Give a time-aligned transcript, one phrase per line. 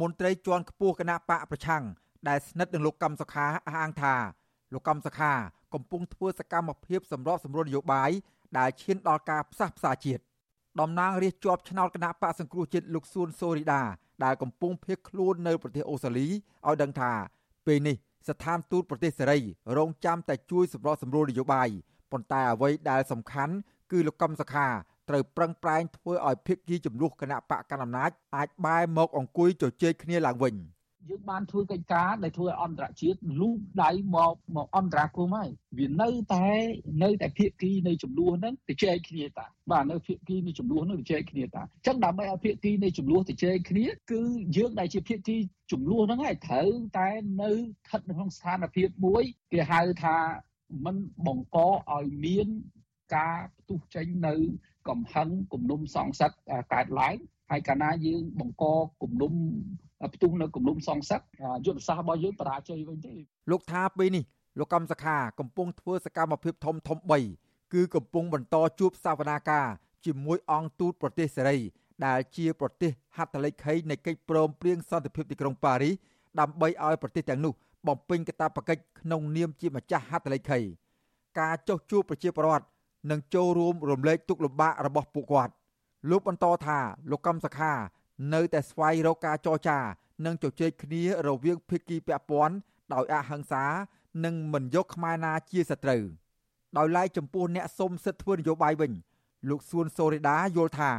[0.00, 1.84] មន្ត្រីជាន់ខ្ពស់គណៈបកប្រឆាំង
[2.28, 4.14] ដែលស្និទ្ធនឹងលោកកម្មសខាអះអាងថា
[4.74, 5.32] លោកកម្មសខា
[5.74, 8.10] កំពុងធ្វើសកម្មភាពសម្របសម្រួលនយោបាយ
[8.58, 10.22] ដែលឈានដល់ការផ្សះផ្សាជាតិ
[10.80, 13.82] តំណាងរាជជាប់ឆ្នោតគណៈបកសង្គ្រោះជាតិលោកសួនសូរីដា
[14.24, 17.12] ដែលកំពុងភៀសខ្លួននៅប្រទេសអូស្ត្រាលីឲ្យដឹងថា
[17.66, 17.96] ពេលនេះ
[18.28, 19.38] ស្ថានទូតប្រទេសសេរី
[19.78, 21.68] រងចាំតែជួយសម្របសម្រួលនយោបាយ
[22.12, 23.54] ប៉ុន្តែអ្វីដែលសំខាន់
[23.90, 24.66] គឺលោកកំសខា
[25.08, 30.56] ត្រូវប្រឹងប្រែងធ្វើឲ្យភាគីចំនួនគណៈបកកណ្ដាលអំណាចអាចបែរមកអង្គុយជជែកគ្នាឡើងវិញ។
[31.10, 36.46] យើងបានធ្វើកិច្ចការដែលធ្វើឲ្យអន្តរជាតិលូកដៃមកមកអន្តរាគមហើយវានៅតែ
[37.02, 44.22] នៅតែភាគីនៃចំនួនហ្នឹងទៅចែកគ្នាតាបាទនៅភាគីនៃចំនួនហ្នឹងទៅចែកគ្នាតាអញ្ចឹងដើម្បីឲ្យភាគីនៃចំនួនទៅចែកគ្នាគឺ
[44.56, 45.36] យើងដែលជាភាគី
[45.72, 47.08] ចំនួនហ្នឹងហើយត្រូវតែ
[47.42, 50.16] នៅស្ថិតនៅក្នុងស្ថានភាពមួយគេហៅថា
[50.84, 52.48] มันបង្កឲ្យមាន
[53.14, 54.34] ការផ្ទុះចេញនៅ
[54.88, 56.32] កំហឹងគំនុំសងសឹក
[56.74, 57.16] កើតឡើង
[57.50, 58.64] ហើយកាលណាយើងបង្ក
[59.02, 59.32] គំនុំ
[60.14, 61.20] ផ្ទុះនៅគំនុំសងសឹក
[61.66, 63.14] យុទ្ធសាស្ត្ររបស់យើងបរាជ័យវិញទេ
[63.50, 64.24] លោកថាពេលនេះ
[64.58, 66.98] លោកកម្មសខាកំពុងធ្វើសកម្មភាពធំធំ
[67.36, 69.66] 3គឺកំពុងបន្តជួបសវនាការ
[70.06, 71.58] ជាមួយអង្គទូតប្រទេសសេរី
[72.06, 75.94] ដែលជាប្រទេសហត្ថលេខីនៃកិច្ចព្រមព្រៀងសន្តិភាពទីក្រុងប៉ារីស
[76.40, 77.52] ដើម្បីឲ្យប្រទេសទាំងនោះ
[77.88, 80.60] បំពេញកាតព្វកិច្ចក្នុងនាមជាម្ចាស់ហត្ថលេខី
[81.40, 82.66] ការចុះជួបប្រជាពលរដ្ឋ
[83.10, 85.52] និងចូលរួមរំលែកទុក្ខលំបាករបស់ពួកគាត់
[86.10, 86.78] លោកបន្តថា
[87.10, 87.72] លោកកម្មសខា
[88.34, 89.78] នៅតែស្វែងរកការចរចា
[90.24, 92.56] និងជជែកគ្នារវាងភាគីពាក់ព័ន្ធ
[92.94, 93.64] ដោយអហិង្សា
[94.24, 96.02] និងមិនយកខ្មែរណាជាសត្រូវ
[96.76, 98.92] ដោយឡែកចំពោះអ្នកសុំសិទ្ធិធ្វើនយោបាយវិញ
[99.48, 100.92] លោកសួនសូរីដាយល់ថា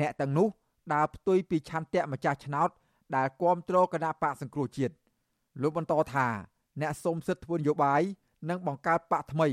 [0.00, 0.48] អ្នកទាំងនោះ
[0.94, 2.70] ដើរផ្ទុយពីឆន្ទៈម្ចាស់ឆ្នោត
[3.16, 4.94] ដែលគ្រប់គ្រងគណៈបកសង្គ្រោះជាតិ
[5.62, 6.26] លោកបន្តថា
[6.80, 8.02] អ្នកសុំសិទ្ធិធ្វើនយោបាយ
[8.48, 9.48] និងបង្កើតបកថ្មី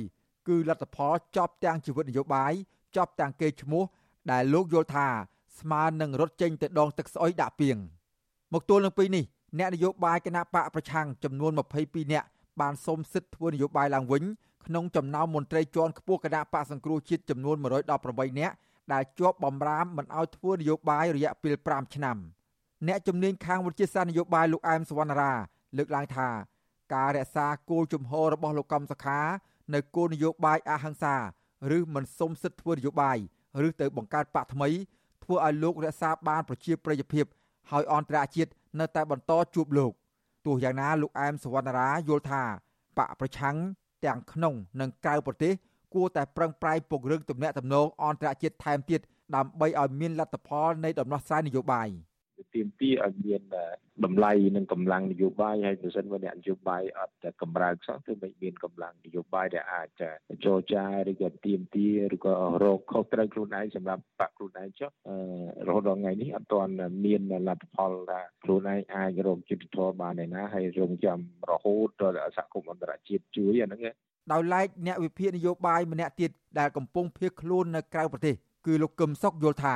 [0.48, 2.53] គឺលទ្ធផលចប់ទាំងជីវិតនយោបាយ
[2.95, 3.84] ចប់ទាំងកេរ្តិ៍ឈ្មោះ
[4.31, 5.08] ដែលលោកយល់ថា
[5.59, 7.78] ស្មើនឹងរត់ចេញទៅដងទឹកស្អុយដាក់ពីង
[8.53, 9.25] មកទល់នឹងពេលនេះ
[9.58, 11.52] អ្នកនយោបាយគណៈបកប្រឆាំងចំនួន
[11.84, 12.28] 22នាក់
[12.62, 14.23] បានសូមសិទ្ធិធ្វើនយោបាយឡើងវិញ
[14.66, 17.56] ក្នុងចំណោមមន្ត្រីជាន់ខ្ពស់គណៈបកសង្គ្រោះជាតិចំនួន
[17.97, 18.56] 118នាក់
[18.94, 22.18] ដែលជាប់បំរាមមិនឲ្យធ្វើនយោបាយរយៈពេល5ឆ្នាំ
[22.88, 25.34] អ្នកជំនាញខាងវិទ្យាសាស្ត្រនយោបាយលោកអែមសវណ្ណារា
[25.78, 26.30] លើកឡើងថា
[26.94, 29.19] ការរក្សាគោលជំហររបស់លោកកំសខា
[29.73, 31.16] នៅគោលនយោបាយអហិង្សា
[31.78, 33.17] ឬមិនសុំសិទ្ធិធ្វើនយោបាយ
[33.67, 34.69] ឬទៅបង្កើតបកថ្មី
[35.23, 37.25] ធ្វើឲ្យលោករក្សាបានប្រជាប្រិយភាព
[37.72, 39.91] ហើយអន្តរជាតិនៅតែបន្តជួបលោក
[40.45, 42.44] ទោះយ៉ាងណាលោកអែមសវណ្ណារាយល់ថា
[42.97, 43.56] បកប្រឆាំង
[44.06, 45.53] ទាំងក្នុងនិងក្រៅប្រទេស
[45.94, 49.01] គួរតែប្រឹងប្រែងពង្រឹងទំនាក់ទំនងអន្តរជាតិថែមទៀត
[49.35, 51.88] ដើម្បីឲ្យមានលទ្ធផលនៃដំណោះស្រាយនយោបាយ។
[52.57, 53.41] ទាមទារឲ្យមាន
[54.06, 59.88] តម្លៃនិងកម្លាំងនយោបាយហើយបើសិនបើអ្នកនយោបាយអត់កម្រើកសោះគឺមិនមានកម្លាំងនយោបាយដែលអាច
[60.45, 64.90] ចរចាឬក៏ទាមទារឬក៏រកខុសត្រូវខ្លួនឯងសម្រាប់បាក់ខ្លួនឯងចុះ
[65.68, 66.73] រហូតដល់ថ្ងៃនេះអត់ទាន់
[67.06, 71.19] មានលទ្ធផលថាខ្លួនឯងអាចរកយុទ្ធធម៌បានឯណាហើយរងចាំ
[71.51, 73.81] រហូតដល់សហគមន៍អន្តរជាតិជួយអាហ្នឹង
[74.31, 78.35] ដោយឡែកអ្នកវិភាគនយោបាយម្នាក់ទៀតដែលកំពុងភៀសខ្លួននៅក្រៅប្រទេស
[78.66, 79.75] គឺលោកកឹមសុខយល់ថា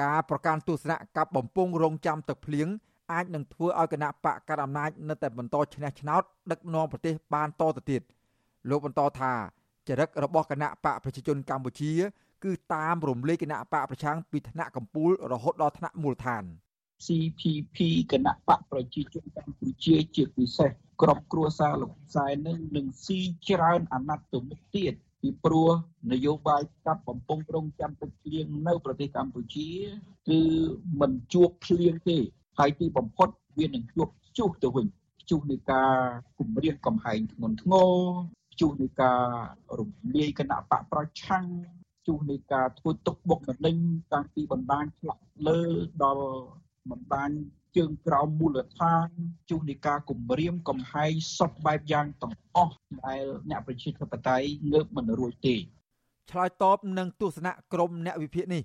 [0.00, 2.68] ការប្រកាន់ទស្សនៈកັບបំពង់រងចាំទឹកភ្លៀង
[3.12, 8.02] អាចនឹងធ្វើឲ្យគណៈបកកណ្ដាលអំណាចនៅតែបន្តឈ្នះឆ្នោតដឹកនាំប្រទេសបានតទៅទៀត
[8.70, 9.32] លោកបន្តថា
[9.88, 11.92] ចរិតរបស់គណៈបកប្រជាជនកម្ពុជា
[12.44, 16.44] គឺតាមរំលែកគណៈបកប្រឆាំងពីថ្នាក់កម្ពុជារហូតដល់ថ្នាក់មូលដ្ឋាន
[17.06, 17.76] CPP
[18.12, 20.70] គណៈបកប្រជាជនកម្ពុជាជាពិសេស
[21.02, 23.18] ក្រុមគ្រួសារលោកផ្សាយនឹងនឹងស៊ី
[23.48, 25.68] ច្រើនអាណត្តិទៅមុខទៀត ពីព្រោះ
[26.12, 29.68] នយោបាយកាប់បំពង់រងចាំទឹកភ្លៀងនៅប្រទេសកម្ពុជា
[30.28, 30.40] គឺ
[31.00, 32.18] មិនជួបភ្លៀងទេ
[32.58, 33.28] ហើយទីបំផុត
[33.58, 34.86] វានឹងជួបព្យុះទៅវិញ
[35.20, 35.94] ព្យុះនៃការ
[36.38, 37.90] គម្រាមកំហែងធ្ងន់ធ្ងរ
[38.52, 39.20] ព្យុះនៃការ
[39.78, 41.44] រំលាយគណៈបកប្រឆាំង
[42.02, 43.76] ព្យុះនៃការធ្វើទុកបុកម្នេញ
[44.12, 45.60] តាំងពីបណ្ដាញឆ្លាក់លើ
[46.02, 46.28] ដល់
[46.90, 47.30] បណ្ដាញ
[47.76, 49.06] ជើងក្រោមមូលដ្ឋាន
[49.50, 55.56] ជួសនៃការគម្រាមកំហែងសពបែបយ៉ាងទាំងអស់ដែលអ្នកប្រជាធិបតេយ្យងើបមិនរួចទេ
[56.30, 58.62] ឆ្លើយតបនឹងទស្សនៈក្រមអ្នកវិភាគនេះ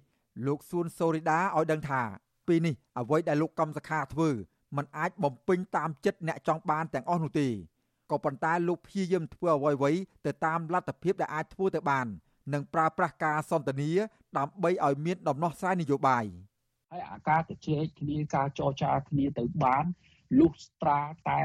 [0.48, 2.02] លោកសួនសូរីដាឲ្យដឹងថា
[2.48, 4.30] ពេលនេះអ្វីដែលលោកកំសខាធ្វើ
[4.76, 7.48] มันអាចបំពេញតាមចិត្តអ្នកចង់បានទាំងអស់នោះទេ
[8.12, 12.08] ក៏ប៉ុន្តែលោកព្យាយាមធ្វើអ្វីៗទៅតាមលទ្ធភាពដែលអាចធ្វើទៅបាន
[12.54, 13.92] និងប្រើប្រាស់ការសន្ទនា
[14.38, 16.26] ដើម្បីឲ្យមានដំណោះស្រាយនយោបាយ។
[16.96, 19.86] ហើយអាការជជែកគ្នាការចរចាគ្នាទៅបាន
[20.40, 21.42] លុះត្រាតែ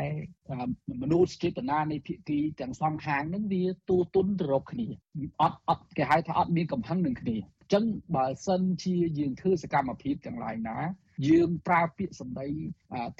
[1.03, 4.89] មនុស្សចេតនានៃភាគីទាំងសងខាងនឹងវាទូទុនទៅរកគ្នា
[5.41, 7.85] អត់អត់គេហៅថាអត់មានកំហឹងនឹងគ្នាអញ្ចឹង
[8.17, 10.79] បើសិនជាយើងធ្វើសកម្មភាពទាំងឡាយណា
[11.29, 12.49] យើងប្រើពាក្យសម្ដី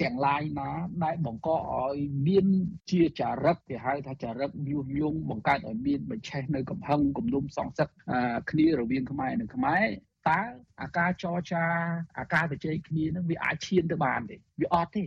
[0.01, 0.69] ទាំងឡាយណា
[1.03, 1.95] ដែលបង្កឲ្យ
[2.27, 2.45] មាន
[2.91, 7.89] ជាចរិតគេហៅថាចរិតញុះញង់បង្កើតឲ្យមានបញ្ឆេះនៅកំហឹងគំនុំសងសឹក
[8.51, 9.87] គ្នារវាងខ្មែរនិងខ្មែរ
[10.29, 10.39] តើ
[10.81, 11.63] អាការចរចា
[12.19, 15.03] អាការជជែកគ្នានឹងវាអាចឈានទៅបានទេវាអត់ទេ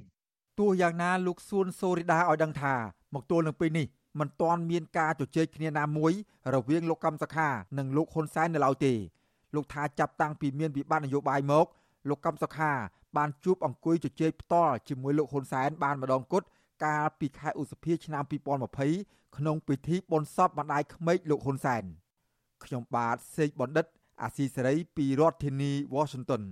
[0.60, 2.74] ទោះយ៉ាងណាលោកសួនសូរីដាឲ្យដឹងថា
[3.14, 3.86] មកទល់នឹងពេលនេះ
[4.20, 6.12] មិនទាន់មានការជជែកគ្នាណាមួយ
[6.54, 8.92] រវាងលោកកម្មសខានិងលោកហ៊ុនសែននៅឡើយទេ
[9.54, 11.66] លោកថាចាប់តាំងពីមានវិបត្តិនយោបាយមក
[12.08, 12.72] លោកកម្មសខា
[13.16, 16.46] បានជួបអង្គុយជជែកផ្ទាល់ជាមួយលោកហ៊ុនសែនបានម្ដងគត់
[16.84, 18.24] កាលពីខែឧសភាឆ្នាំ
[18.80, 21.84] 2020ក្នុងពិធីបុណ្យសពម្ដាយក្មេកលោកហ៊ុនសែន
[22.64, 23.86] ខ្ញុំបាទសេកបណ្ឌិត
[24.22, 26.42] អាស៊ីសេរីពីរដ្ឋធានី Washington